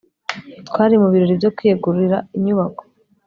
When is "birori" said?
1.13-1.33